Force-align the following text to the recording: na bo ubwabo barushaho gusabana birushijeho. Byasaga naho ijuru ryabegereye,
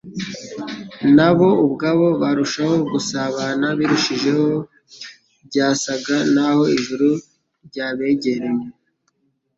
na 1.15 1.29
bo 1.37 1.49
ubwabo 1.65 2.07
barushaho 2.21 2.75
gusabana 2.91 3.67
birushijeho. 3.79 4.47
Byasaga 5.47 6.15
naho 6.35 6.63
ijuru 6.77 7.09
ryabegereye, 7.67 8.63